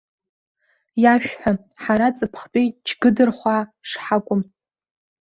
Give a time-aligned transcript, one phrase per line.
[1.01, 1.51] Иашәҳәа,
[1.83, 4.41] ҳара ҵыԥхтәи џьгыдырхәаа шҳакәым.